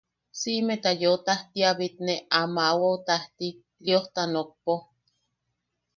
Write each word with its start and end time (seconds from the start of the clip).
Siʼimeta 0.39 0.89
yeu 1.01 1.15
tajti 1.25 1.59
a 1.69 1.71
bitne 1.79 2.13
a 2.39 2.41
maʼawaʼu 2.55 2.97
tajti, 3.07 3.47
Liosta 3.85 4.21
nokpo. 4.33 4.73